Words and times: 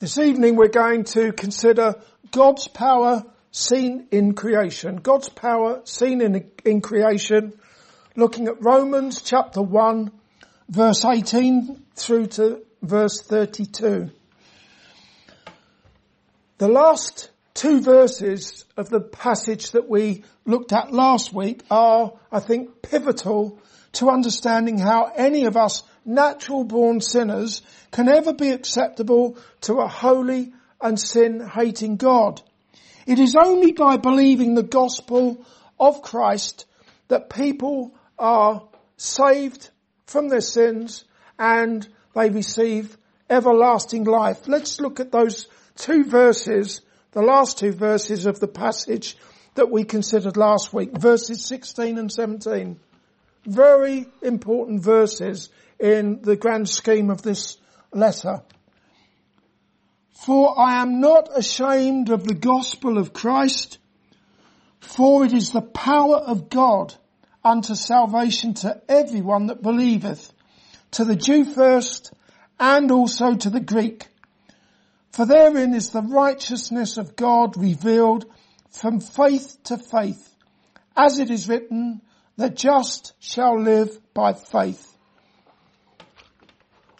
This 0.00 0.16
evening 0.16 0.56
we're 0.56 0.68
going 0.68 1.04
to 1.12 1.30
consider 1.30 1.94
God's 2.30 2.66
power 2.66 3.22
seen 3.50 4.06
in 4.10 4.32
creation. 4.32 4.96
God's 4.96 5.28
power 5.28 5.82
seen 5.84 6.22
in, 6.22 6.50
in 6.64 6.80
creation, 6.80 7.52
looking 8.16 8.48
at 8.48 8.64
Romans 8.64 9.20
chapter 9.20 9.60
1 9.60 10.10
verse 10.70 11.04
18 11.04 11.84
through 11.96 12.28
to 12.28 12.62
verse 12.80 13.20
32. 13.20 14.10
The 16.56 16.68
last 16.68 17.29
two 17.60 17.82
verses 17.82 18.64
of 18.78 18.88
the 18.88 19.02
passage 19.02 19.72
that 19.72 19.86
we 19.86 20.24
looked 20.46 20.72
at 20.72 20.94
last 20.94 21.30
week 21.30 21.62
are, 21.70 22.10
I 22.32 22.40
think, 22.40 22.80
pivotal 22.80 23.58
to 23.92 24.08
understanding 24.08 24.78
how 24.78 25.12
any 25.14 25.44
of 25.44 25.58
us 25.58 25.82
natural 26.02 26.64
born 26.64 27.02
sinners 27.02 27.60
can 27.90 28.08
ever 28.08 28.32
be 28.32 28.48
acceptable 28.48 29.36
to 29.60 29.74
a 29.74 29.88
holy 29.88 30.54
and 30.80 30.98
sin 30.98 31.46
hating 31.46 31.96
God. 31.96 32.40
It 33.04 33.18
is 33.18 33.36
only 33.36 33.72
by 33.72 33.98
believing 33.98 34.54
the 34.54 34.62
gospel 34.62 35.44
of 35.78 36.00
Christ 36.00 36.64
that 37.08 37.28
people 37.28 37.94
are 38.18 38.62
saved 38.96 39.68
from 40.06 40.28
their 40.28 40.40
sins 40.40 41.04
and 41.38 41.86
they 42.14 42.30
receive 42.30 42.96
everlasting 43.28 44.04
life. 44.04 44.48
Let's 44.48 44.80
look 44.80 44.98
at 44.98 45.12
those 45.12 45.46
two 45.76 46.04
verses, 46.04 46.80
the 47.12 47.22
last 47.22 47.58
two 47.58 47.72
verses 47.72 48.26
of 48.26 48.40
the 48.40 48.48
passage 48.48 49.16
that 49.54 49.70
we 49.70 49.84
considered 49.84 50.36
last 50.36 50.72
week, 50.72 50.96
verses 50.96 51.44
16 51.44 51.98
and 51.98 52.10
17. 52.10 52.78
Very 53.44 54.06
important 54.22 54.82
verses 54.82 55.48
in 55.78 56.22
the 56.22 56.36
grand 56.36 56.68
scheme 56.68 57.10
of 57.10 57.22
this 57.22 57.56
letter. 57.92 58.42
For 60.12 60.58
I 60.58 60.82
am 60.82 61.00
not 61.00 61.30
ashamed 61.34 62.10
of 62.10 62.24
the 62.24 62.34
gospel 62.34 62.98
of 62.98 63.12
Christ, 63.12 63.78
for 64.80 65.24
it 65.24 65.32
is 65.32 65.50
the 65.50 65.62
power 65.62 66.16
of 66.16 66.50
God 66.50 66.94
unto 67.42 67.74
salvation 67.74 68.54
to 68.54 68.80
everyone 68.88 69.46
that 69.46 69.62
believeth, 69.62 70.32
to 70.92 71.04
the 71.04 71.16
Jew 71.16 71.44
first, 71.44 72.12
and 72.58 72.90
also 72.90 73.34
to 73.34 73.50
the 73.50 73.60
Greek. 73.60 74.08
For 75.12 75.26
therein 75.26 75.74
is 75.74 75.90
the 75.90 76.02
righteousness 76.02 76.96
of 76.96 77.16
God 77.16 77.56
revealed 77.56 78.26
from 78.70 79.00
faith 79.00 79.58
to 79.64 79.78
faith, 79.78 80.34
as 80.96 81.18
it 81.18 81.30
is 81.30 81.48
written, 81.48 82.00
the 82.36 82.48
just 82.48 83.12
shall 83.18 83.60
live 83.60 83.98
by 84.14 84.32
faith. 84.34 84.86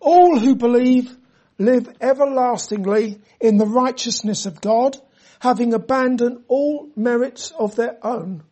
All 0.00 0.38
who 0.38 0.56
believe 0.56 1.16
live 1.58 1.88
everlastingly 2.00 3.20
in 3.40 3.56
the 3.56 3.66
righteousness 3.66 4.46
of 4.46 4.60
God, 4.60 4.96
having 5.38 5.72
abandoned 5.72 6.44
all 6.48 6.88
merits 6.96 7.52
of 7.56 7.76
their 7.76 7.98
own. 8.04 8.42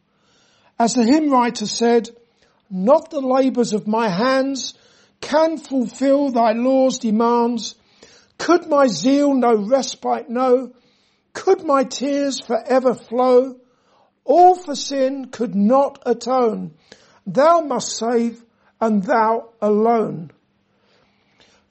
As 0.78 0.94
the 0.94 1.04
hymn 1.04 1.30
writer 1.30 1.66
said, 1.66 2.10
not 2.70 3.10
the 3.10 3.20
labours 3.20 3.72
of 3.72 3.88
my 3.88 4.08
hands 4.08 4.74
can 5.20 5.58
fulfill 5.58 6.30
thy 6.30 6.52
law's 6.52 6.98
demands. 6.98 7.74
Could 8.40 8.68
my 8.68 8.86
zeal 8.86 9.34
no 9.34 9.54
respite 9.54 10.30
know? 10.30 10.72
Could 11.34 11.62
my 11.62 11.84
tears 11.84 12.40
forever 12.40 12.94
flow? 12.94 13.60
All 14.24 14.54
for 14.54 14.74
sin 14.74 15.26
could 15.26 15.54
not 15.54 16.02
atone. 16.06 16.72
Thou 17.26 17.60
must 17.60 17.98
save 17.98 18.42
and 18.80 19.02
thou 19.04 19.50
alone. 19.60 20.30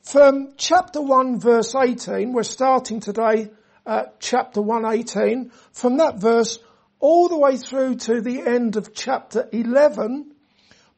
From 0.03 0.53
chapter 0.57 1.01
1 1.01 1.39
verse 1.39 1.73
18, 1.73 2.33
we're 2.33 2.43
starting 2.43 2.99
today 2.99 3.49
at 3.83 4.19
chapter 4.19 4.61
118. 4.61 5.51
From 5.71 5.97
that 5.97 6.21
verse 6.21 6.59
all 6.99 7.29
the 7.29 7.37
way 7.37 7.57
through 7.57 7.95
to 7.95 8.21
the 8.21 8.41
end 8.41 8.75
of 8.75 8.93
chapter 8.93 9.49
11, 9.51 10.35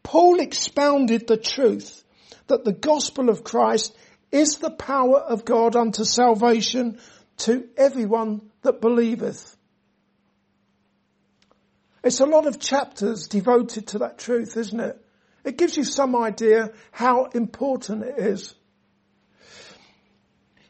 Paul 0.03 0.41
expounded 0.41 1.27
the 1.27 1.37
truth 1.37 2.03
that 2.47 2.65
the 2.65 2.73
gospel 2.73 3.29
of 3.29 3.45
Christ 3.45 3.95
is 4.31 4.57
the 4.57 4.71
power 4.71 5.19
of 5.19 5.45
God 5.45 5.75
unto 5.75 6.03
salvation 6.03 6.99
to 7.37 7.67
everyone 7.77 8.49
that 8.61 8.81
believeth. 8.81 9.55
It's 12.03 12.19
a 12.19 12.25
lot 12.25 12.47
of 12.47 12.59
chapters 12.59 13.27
devoted 13.27 13.87
to 13.87 13.99
that 13.99 14.17
truth, 14.17 14.57
isn't 14.57 14.79
it? 14.79 15.05
It 15.43 15.57
gives 15.57 15.77
you 15.77 15.83
some 15.83 16.15
idea 16.15 16.71
how 16.91 17.25
important 17.25 18.03
it 18.03 18.17
is. 18.17 18.55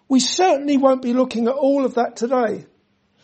We 0.07 0.19
certainly 0.19 0.78
won't 0.78 1.01
be 1.01 1.13
looking 1.13 1.47
at 1.47 1.53
all 1.53 1.85
of 1.85 1.95
that 1.95 2.17
today. 2.17 2.66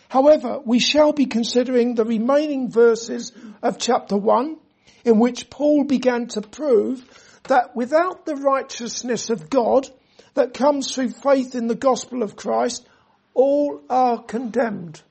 However, 0.10 0.60
we 0.64 0.80
shall 0.80 1.12
be 1.12 1.26
considering 1.26 1.96
the 1.96 2.06
remaining 2.06 2.72
verses 2.72 3.34
of 3.62 3.78
chapter 3.78 4.16
1 4.16 4.58
in 5.04 5.20
which 5.20 5.50
Paul 5.50 5.84
began 5.84 6.28
to 6.28 6.42
prove 6.42 7.04
that 7.50 7.76
without 7.76 8.26
the 8.26 8.36
righteousness 8.36 9.30
of 9.30 9.50
God 9.50 9.90
that 10.38 10.54
comes 10.54 10.94
through 10.94 11.10
faith 11.10 11.54
in 11.54 11.68
the 11.68 11.76
gospel 11.76 12.24
of 12.24 12.36
Christ, 12.36 12.88
all 13.34 13.82
are 13.90 14.24
condemned. 14.24 15.02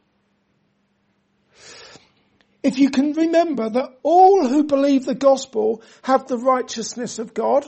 If 2.63 2.79
you 2.79 2.91
can 2.91 3.13
remember 3.13 3.71
that 3.71 3.99
all 4.03 4.49
who 4.49 4.65
believe 4.65 5.05
the 5.05 5.15
gospel 5.15 5.83
have 6.03 6.27
the 6.27 6.39
righteousness 6.39 7.21
of 7.21 7.35
God, 7.35 7.65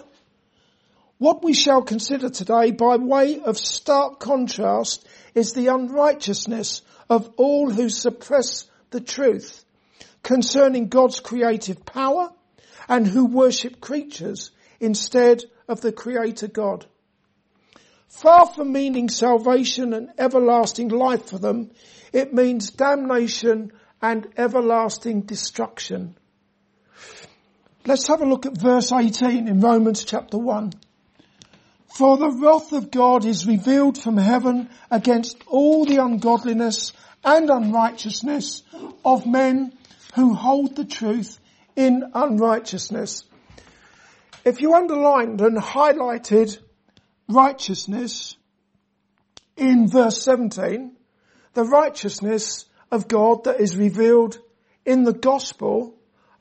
what 1.19 1.45
we 1.45 1.53
shall 1.53 1.83
consider 1.83 2.31
today 2.31 2.71
by 2.71 2.97
way 2.97 3.41
of 3.41 3.59
stark 3.59 4.19
contrast 4.19 5.07
is 5.35 5.53
the 5.53 5.69
unrighteousness 5.69 6.83
of 7.11 7.31
all 7.37 7.71
who 7.71 7.89
suppress 7.89 8.67
the 8.91 9.01
truth 9.01 9.65
concerning 10.23 10.89
God's 10.89 11.21
creative 11.21 11.85
power 11.85 12.33
and 12.89 13.07
who 13.07 13.27
worship 13.27 13.81
creatures 13.81 14.51
instead 14.81 15.45
of 15.69 15.81
the 15.81 15.93
creator 15.93 16.49
God. 16.49 16.87
Far 18.09 18.47
from 18.47 18.73
meaning 18.73 19.09
salvation 19.09 19.93
and 19.93 20.11
everlasting 20.19 20.89
life 20.89 21.27
for 21.27 21.39
them, 21.39 21.71
it 22.13 22.33
means 22.33 22.71
damnation 22.71 23.73
and 24.01 24.27
everlasting 24.37 25.23
destruction. 25.23 26.17
Let's 27.87 28.09
have 28.09 28.21
a 28.21 28.27
look 28.27 28.47
at 28.47 28.57
verse 28.57 28.93
18 28.93 29.47
in 29.47 29.61
Romans 29.61 30.05
chapter 30.05 30.39
1. 30.39 30.73
For 31.97 32.17
the 32.17 32.31
wrath 32.31 32.73
of 32.73 32.91
God 32.91 33.25
is 33.25 33.47
revealed 33.47 34.01
from 34.01 34.17
heaven 34.17 34.69
against 34.91 35.43
all 35.47 35.85
the 35.85 36.03
ungodliness 36.03 36.93
and 37.25 37.51
unrighteousness 37.51 38.63
of 39.05 39.27
men 39.27 39.73
who 40.15 40.35
hold 40.35 40.77
the 40.77 40.85
truth 40.85 41.39
in 41.77 42.11
unrighteousness. 42.15 43.25
If 44.45 44.61
you 44.61 44.75
underlined 44.75 45.41
and 45.41 45.59
highlighted 45.59 46.59
righteousness 47.29 48.37
in 49.57 49.89
verse 49.89 50.23
17, 50.23 50.97
the 51.55 51.65
righteousness 51.65 52.65
of 52.91 53.09
God 53.09 53.45
that 53.45 53.61
is 53.61 53.77
revealed 53.77 54.39
in 54.85 55.05
the 55.05 55.13
gospel, 55.13 55.95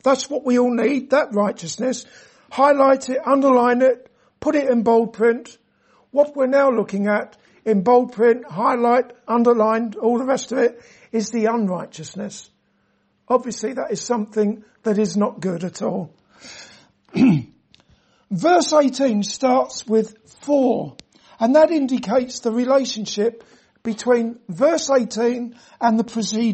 that's 0.04 0.30
what 0.30 0.46
we 0.46 0.58
all 0.58 0.74
need, 0.74 1.10
that 1.10 1.34
righteousness. 1.34 2.06
Highlight 2.52 3.10
it, 3.10 3.20
underline 3.26 3.82
it, 3.82 4.10
put 4.40 4.56
it 4.56 4.70
in 4.70 4.84
bold 4.84 5.14
print. 5.14 5.58
What 6.12 6.36
we're 6.36 6.48
now 6.48 6.72
looking 6.72 7.08
at 7.08 7.38
in 7.66 7.82
bold 7.82 8.14
print, 8.14 8.46
highlight, 8.46 9.12
underlined, 9.28 9.98
all 9.98 10.18
the 10.18 10.26
rest 10.26 10.54
of 10.54 10.60
it 10.60 10.82
is 11.12 11.32
the 11.32 11.46
unrighteousness. 11.46 12.50
Obviously 13.28 13.74
that 13.74 13.92
is 13.92 14.02
something 14.02 14.64
that 14.84 14.98
is 14.98 15.18
not 15.18 15.42
good 15.42 15.66
at 15.66 15.82
all. 15.82 16.14
Verse 18.30 18.74
18 18.74 19.24
starts 19.24 19.88
with 19.88 20.18
for, 20.42 20.96
and 21.40 21.56
that 21.56 21.72
indicates 21.72 22.40
the 22.40 22.52
relationship 22.52 23.44
between 23.84 24.40
verse 24.50 24.90
18 24.90 25.56
and 25.80 26.00
the 26.00 26.04
preceding 26.04 26.46